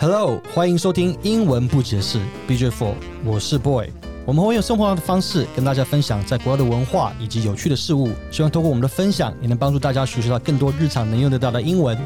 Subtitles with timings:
[0.00, 2.18] Hello，欢迎收听英文不解释
[2.48, 3.88] BJ Four，我是 Boy。
[4.26, 11.96] 我们会用生活的方式跟大家分享在国外的文化以及有趣的事物，希望通过我们的分享，也能帮助大家学习到更多日常能用得到的英文。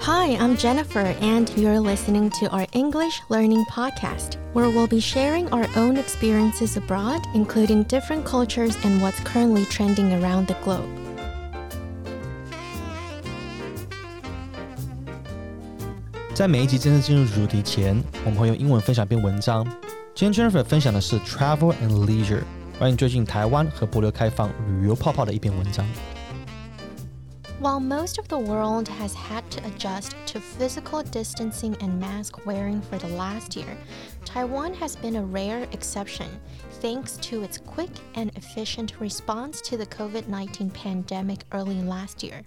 [0.00, 5.48] Hi, I'm Jennifer, and you're listening to our English learning podcast, where we'll be sharing
[5.48, 10.88] our own experiences abroad, including different cultures and what's currently trending around the globe.
[16.34, 19.66] 在每一集正式进入主题前，我们会用英文分享一篇文章。
[20.14, 22.42] 今天 Jennifer 分享的是 Travel and Leisure，
[22.78, 25.84] 关于最近台湾和博流开放旅游泡泡的一篇文章。
[27.60, 32.98] While most of the world has had to adjust to physical distancing and mask wearing for
[32.98, 33.76] the last year,
[34.24, 36.28] Taiwan has been a rare exception
[36.80, 42.44] thanks to its quick and efficient response to the COVID 19 pandemic early last year.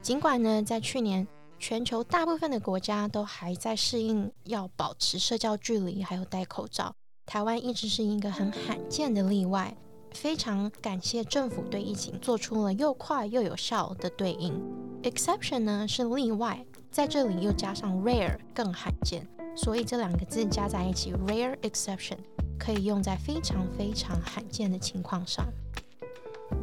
[0.00, 1.26] 尽管呢，在去年
[1.61, 6.91] 全球大部分的国家都还在适应要保持社交距离，还有戴口罩。
[7.27, 9.77] 台湾一直是一个很罕见的例外，
[10.11, 14.59] 非常感谢政府对疫情做出了又快又有效的对应。
[15.03, 22.17] Exception 呢是例外，在这里又加上 rare 更罕见，所以这两个字加在一起，rare exception
[22.57, 25.45] 可以用在非常非常罕见的情况上。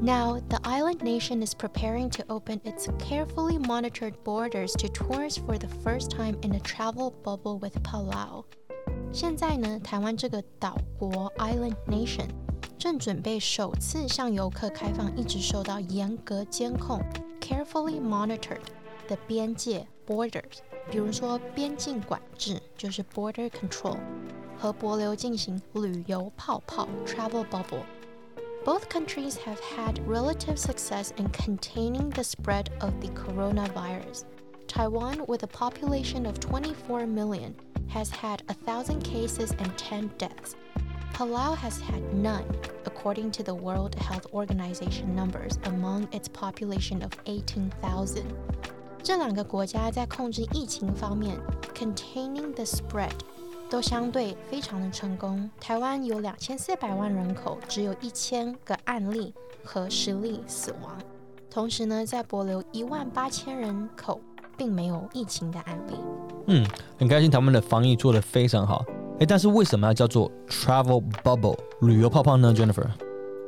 [0.02, 5.58] Now, the island nation is preparing to open its carefully monitored borders to tourists for
[5.58, 8.44] the first time in a travel bubble with Palau.
[9.12, 12.28] 现在呢，台湾这个岛国 island nation
[12.78, 17.00] 正准备首次向游客开放一直受到严格监控
[17.40, 18.60] carefully monitored
[19.08, 20.60] 的边界 borders，
[20.92, 23.98] 比如说边境管制就是 border control，
[24.58, 27.84] 和帛琉进行旅游泡泡 travel bubble。
[28.68, 34.26] both countries have had relative success in containing the spread of the coronavirus.
[34.68, 37.56] Taiwan, with a population of 24 million,
[37.88, 40.56] has had 1,000 cases and 10 deaths.
[41.14, 42.46] Palau has had none,
[42.86, 48.34] according to the World Health Organization numbers, among its population of 18,000.
[49.04, 51.38] 这两个国家在控制疫情方面，
[51.76, 53.12] containing the spread
[53.71, 55.49] 都相对非常的成功。
[55.61, 60.97] 台湾有两千四百万人口，只有一千个案例和十例死亡。
[61.51, 64.21] 同时呢，在博流一万八千人口，
[64.57, 65.95] 并没有疫情的案例。
[66.47, 66.67] 嗯，
[66.99, 68.85] 很开心，他们的防疫做得非常好。
[69.21, 72.87] 哎，但是为什么要叫做 travel bubble 旅游泡泡呢，Jennifer？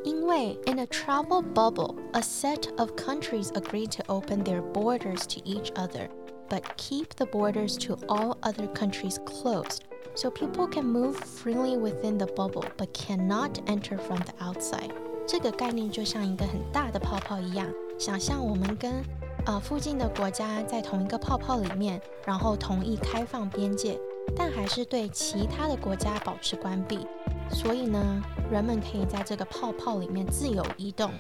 [0.02, 5.40] 因为 in a travel bubble, a set of countries agree to open their borders to
[5.44, 6.08] each other,
[6.49, 9.79] but keep the borders to all other countries closed
[10.15, 14.91] so people can move freely within the bubble but cannot enter from the outside。
[15.27, 19.03] 这个概念就像一个很大的泡泡一样，想象我们跟
[19.45, 23.99] 呃附近的国家在同一个泡泡里面，然后同意开放边界，
[24.35, 27.07] 但还是对其他的国家保持关闭。
[27.49, 28.21] 所以呢，
[28.51, 31.11] 人们可以在这个泡泡里面自由移动。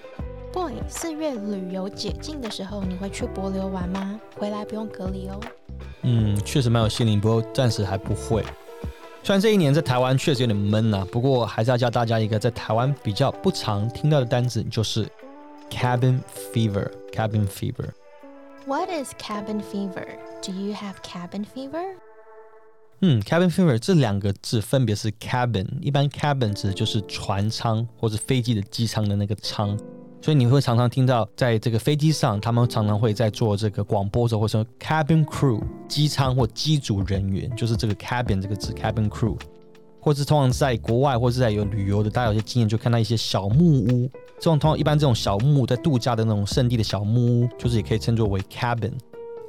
[0.52, 4.20] Boy，四月旅游解禁的时候，你会去博流玩吗？
[4.36, 5.40] 回来不用隔离哦。
[6.02, 8.42] 嗯，确实蛮有吸引力，不过暂时还不会。
[9.22, 15.06] 虽然这一年在台湾确实有点闷啊，不过还是要教大家一个在台湾比较不常听到的单词，就是
[15.70, 16.18] cabin
[16.52, 16.90] fever。
[17.12, 17.90] cabin fever。
[18.66, 20.06] What is cabin fever?
[20.42, 21.94] Do you have cabin fever?
[23.02, 29.78] 嗯，cabin fever 这两个字分别是 cabin，一般 cabin 指的就是船舱或者飞机的机舱的那个舱。
[30.22, 39.34] 所以你会常常听到，在这个飞机上，他们常常会在做这个广播的时候，会说 cabin crew 机舱或机组人员，就是这个 cabin 这个字 cabin crew，
[39.98, 48.92] 或是通常在国外或是在有旅游的，大家有些经验就看到一些小木屋，这种通常一般这种小木屋在度假的那种圣地的小木屋，就是也可以称作为 cabin。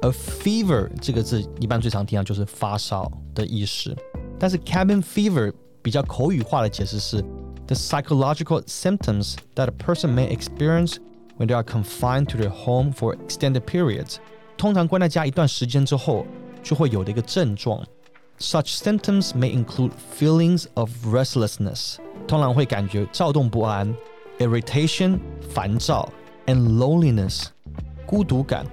[0.00, 3.94] 而 fever 这个字一般最常听到就是发烧的意思，
[4.38, 7.22] 但是 cabin fever 比较口语化的解释是。
[7.67, 10.99] the psychological symptoms that a person may experience
[11.37, 14.17] when they are confined to their home for extended periods，
[14.57, 16.25] 通常关在家一段时间之后
[16.63, 17.83] 就会有的一个症状。
[18.39, 23.93] Such symptoms may include feelings of restlessness，通常会感觉躁动不安；
[24.39, 25.19] irritation，
[25.53, 26.07] 烦躁；
[26.45, 27.47] and loneliness，
[28.05, 28.65] 孤独感。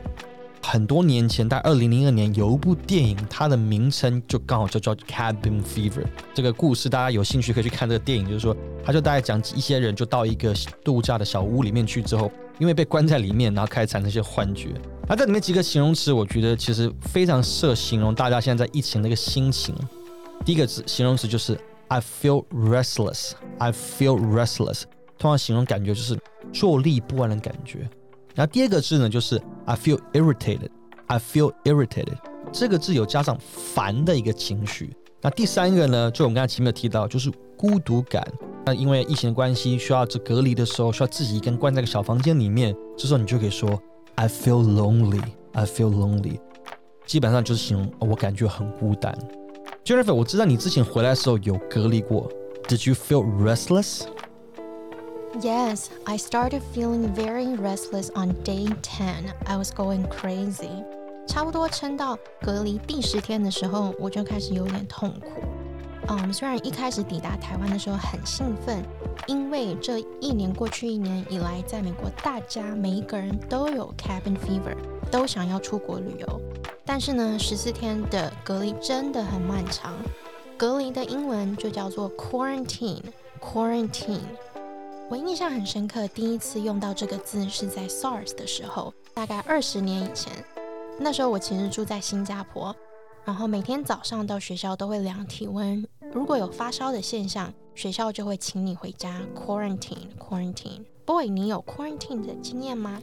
[0.61, 6.03] 很多年前，在二零零二年，有一部电影，它的名称就刚好就叫《Cabin Fever》。
[6.33, 10.53] 这个故事大家有兴趣可以去看这个电影，就是说，他就大概讲一些人就到一个
[10.83, 14.69] 度假的小屋里面去之后，因为被关在里面，然后开始产生一些幻觉。
[15.07, 19.73] 那这里面几个形容词，我觉得其实非常适合形容大家现在在疫情的一个心情。
[20.45, 23.31] 第一个字形容词就是 I feel restless。
[23.57, 24.83] I feel restless，
[25.17, 26.19] 通常形容感觉就是
[26.53, 27.89] 坐立不安的感觉。
[28.35, 30.69] 然后第二个字呢，就是 I feel irritated。
[31.05, 32.17] I feel irritated，
[32.51, 34.95] 这个字有加上烦的一个情绪。
[35.21, 38.27] 那第三个呢，就我们刚才前面提到，就是孤独感。
[38.65, 43.79] 那因为疫情的关系，需要这隔离的时候，需要自己一个人关在个小房间里面，这时候你就可以说
[44.15, 45.21] I feel lonely,
[45.53, 46.39] I feel lonely。
[47.05, 49.15] 基本上就是形容我感觉很孤单。
[49.83, 52.31] Jennifer，我知道你之前回来的时候有隔离过
[52.67, 54.01] ，Did you feel restless?
[55.40, 59.32] Yes, I started feeling very restless on day 10.
[59.46, 60.84] I was going crazy.
[61.26, 65.42] 差不多撑到隔离第十天的时候，我就开始有点痛苦。
[66.06, 68.84] 嗯，虽然一开始抵达台湾的时候很兴奋，
[69.26, 74.76] 因为这一年过去一年以来，在美国大家每一个人都有 cabin fever，
[75.10, 76.40] 都想要出国旅游。
[76.84, 79.94] 但是呢，十四天的隔离真的很漫长。
[80.56, 84.20] 隔离的英文就叫做 quarantine，quarantine。
[85.09, 90.31] 我印象很深刻，第一次用到这个字是在 SARS 的时候，大概二十年以前。
[90.99, 92.75] 那时候我其实住在新加坡，
[93.25, 95.83] 然后每天早上到学校都会量体温，
[96.13, 100.85] 如果有发烧的现象，学校就会请你回家 quarantine quarantine。
[101.07, 103.01] Boy，你有 quarantine 的经验吗？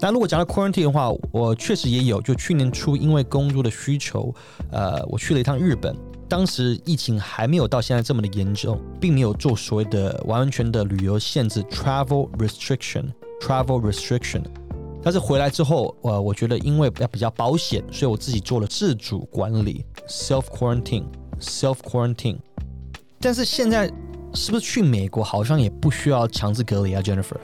[0.00, 2.20] 那如果讲到 quarantine 的话，我确实也有。
[2.20, 4.34] 就去年初因为工作的需求，
[4.72, 5.94] 呃，我去了一趟日本，
[6.32, 13.04] 当时疫情还没有到现在这么的严重，并没有做所谓的完完全的旅游限制 travel restriction
[13.38, 14.42] travel restriction。
[15.02, 22.38] 但是回来之后，呃，我觉得因为要比较保险，所以我自己做了自主管理，self quarantine，self quarantine。
[23.20, 23.92] 但是现在
[24.32, 27.36] 是不是去美国好像也不需要强制隔离啊，Jennifer？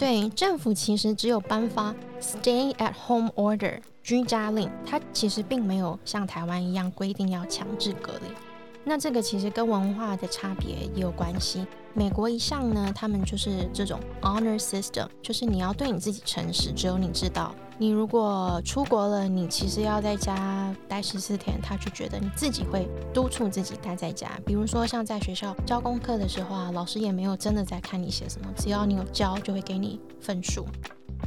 [0.00, 8.49] 对，政府其实只有颁发 stay at home order 居家令，它其实并没有像台湾一样规定要强制隔离。
[8.84, 11.66] 那这个其实跟文化的差别也有关系。
[11.92, 17.54] 美国一向呢，他们就是这种 honor system，就是你要对你自己诚实，只有你知道。
[17.78, 24.30] 你如果出国了，你其实要在家待十四天，他就觉得你自己会督促自己待在家。
[24.44, 30.66] 比如说像在学校交功课的时候啊，老师也没有真的在看你写什么，只要你有交，就会给你分数。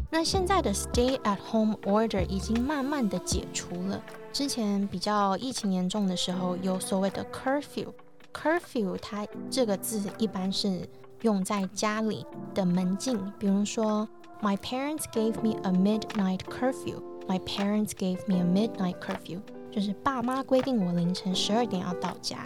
[0.10, 4.01] 那现在的 stay at home order 已经慢慢的解除了。
[4.31, 7.88] 之前比较疫情严重的时候，有所谓的 curfew。
[8.34, 10.88] curfew 它这个字一般是
[11.22, 14.07] 用在家里的门禁，比如说
[14.42, 17.01] My parents gave me a midnight curfew.
[17.28, 19.39] My parents gave me a midnight curfew，
[19.72, 22.46] 就是爸妈规定我凌晨十二点要到家。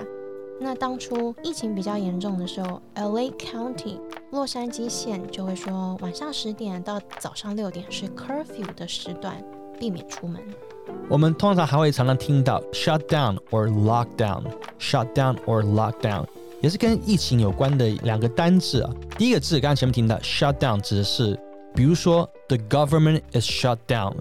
[0.59, 3.99] 那当初疫情比较严重的时候，LA County
[4.31, 9.35] 洛杉矶县就会说晚上十点到早上六点是 curfew 的时段，
[9.79, 10.41] 避免出门。
[11.09, 16.25] 我们通常还会常常听到 shut down or lock down，shut down or lock down，
[16.61, 18.91] 也是跟疫情有关的两个单字啊。
[19.17, 21.39] 第一个字刚刚前面听到 shut down 指的是，
[21.75, 24.13] 比如说 the government is shut down，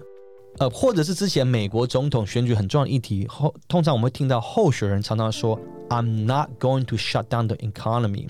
[0.59, 8.27] 呃，或者是之前美国总统选举很重要的议题后，通常我们会听到候选人常常说 I'm not going to shut down the economy。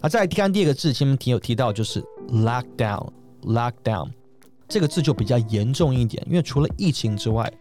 [0.00, 4.10] 啊，再来看第二个字，前面提有提到就是 lock down，lock down。
[4.68, 7.52] 这个字就比较严重一点，因为除了疫情之外，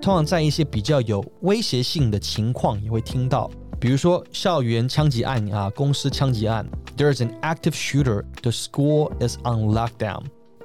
[0.00, 6.66] 通常在一些比较有威胁性的情况也会听到，比如说校园枪击案啊，公司枪击案
[6.96, 8.24] ，There's an active shooter.
[8.42, 10.24] The school is on lockdown.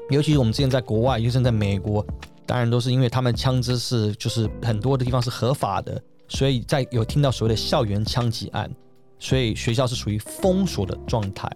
[0.09, 2.05] 尤其是我们之前在国外，尤其是在美国，
[2.45, 8.70] 当然都是因为他们枪支是就是很多的地方是合法的，所以在有听到所谓的校园枪击案，
[9.18, 11.50] 所以学校是属于封锁的状态。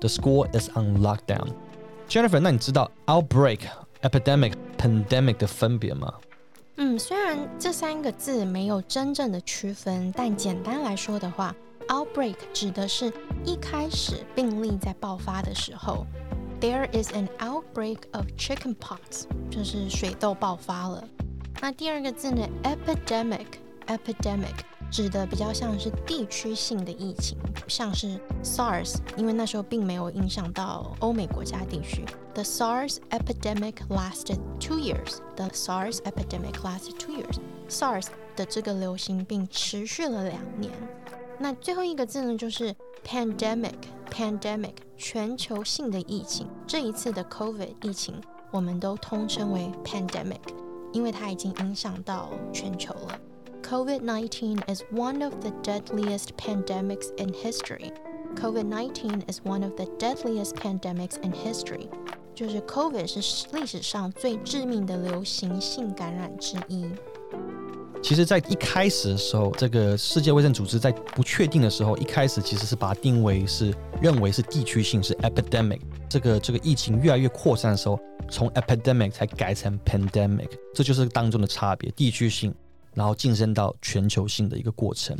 [0.00, 1.48] The school is on lockdown.
[2.08, 6.12] Jennifer，那你知道 outbreak、epidemic、pandemic 的分别吗？
[6.76, 11.54] 嗯，虽然这三个字没有真正的区分，但简单来说的话，
[11.88, 13.12] outbreak 指的是
[13.44, 16.06] 一开始病例在爆发的时候，
[16.60, 21.04] there is an outbreak of chickenpox，就是水痘爆发了。
[21.60, 22.46] 那第二个字呢
[23.87, 24.55] epidemic。
[24.89, 32.05] 指的比较像是地区性的疫情，像是 SARS，因为那时候并没有影响到欧美国家地区。
[32.33, 35.17] The SARS epidemic lasted two years.
[35.35, 37.37] The SARS epidemic lasted two years.
[37.67, 40.71] SARS 的这个流行病持续了两年。
[41.37, 42.73] 那最后一个字呢，就是
[43.05, 43.73] pandemic。
[44.09, 48.15] pandemic 全球性的疫情，这一次的 COVID 疫情，
[48.51, 50.39] 我们都通称为 pandemic，
[50.93, 53.19] 因为它已经影响到全球了。
[53.66, 57.92] COVID 19 is one of the deadliest pandemics in history.
[58.36, 61.88] COVID 19 is one of the deadliest pandemics in history.
[62.34, 66.86] 就是 COVID 是历史上最致命的流行性感染之一。
[68.02, 75.78] 其实，在一开始的时候，这个世界卫生组织在不确定的时候，一开始其实是把它定为是认为是地区性，是 epidemic。
[76.08, 77.96] 这个这个疫情越来越扩散的时候，
[78.28, 82.52] 从 epidemic 才改成 pandemic，这就是当中的差别，地区性，
[82.97, 85.15] 然后晋升到全球性的一个过程。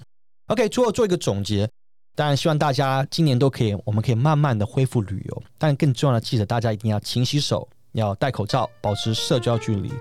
[0.48, 1.70] OK，最后做一个总结，
[2.16, 9.92] 当然希望大家今年都可以，我们可以慢慢的恢复旅游，但更重要的记得大家一定要勤洗手，要戴口罩，保持社交距离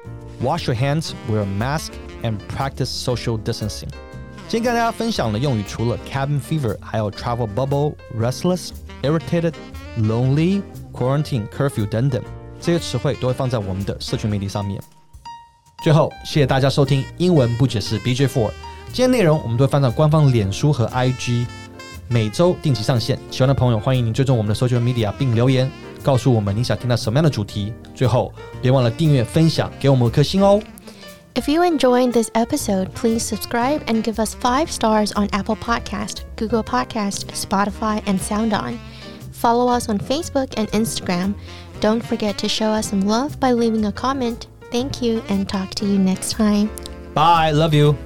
[0.42, 1.90] ，wash your hands, wear a mask,
[2.22, 3.90] and practice social distancing。
[4.48, 8.70] 今天跟大家分享的用语除了 cabin fever，还有 travel bubble、restless、
[9.02, 9.52] irritated、
[9.98, 12.22] lonely、quarantine、curfew 等等，
[12.60, 14.80] 这些词汇都会放在我们的社群媒体上面。
[15.83, 18.51] 最后，谢谢大家收听英文不解释 BJ Four。
[18.93, 21.45] 今天内容我们都会放在官方脸书和 IG，
[22.07, 23.17] 每周定期上线。
[23.31, 25.71] 喜欢的朋友欢迎您追踪我们的 social media 并留言
[26.03, 27.73] 告诉我们你想听到什么样的主题。
[27.95, 28.31] 最后，
[28.61, 30.61] 别忘了订阅、分享，给我们颗星哦。
[31.33, 36.61] If you enjoyed this episode, please subscribe and give us five stars on Apple Podcast, Google
[36.61, 38.75] Podcast, Spotify, and SoundOn.
[39.31, 41.33] Follow us on Facebook and Instagram.
[41.79, 44.47] Don't forget to show us some love by leaving a comment.
[44.70, 46.70] Thank you and talk to you next time.
[47.14, 47.96] Bye, love you.